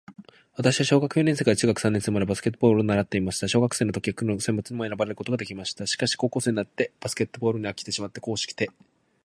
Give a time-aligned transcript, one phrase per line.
[0.55, 3.47] 私は小学四年生から中学三年生までバスケットボールを習っていました。
[3.47, 5.85] 小学生の時は区の選抜にも選ばれることができました。
[5.85, 8.91] しかし、高校生になってからバスケットボールに飽きてしまって硬式テニス部に入部しました。